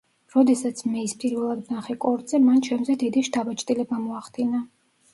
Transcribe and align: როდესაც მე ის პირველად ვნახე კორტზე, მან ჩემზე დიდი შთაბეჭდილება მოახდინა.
როდესაც 0.35 0.79
მე 0.93 1.03
ის 1.07 1.13
პირველად 1.25 1.61
ვნახე 1.69 1.97
კორტზე, 2.07 2.41
მან 2.49 2.65
ჩემზე 2.71 2.99
დიდი 3.05 3.27
შთაბეჭდილება 3.31 4.05
მოახდინა. 4.11 4.69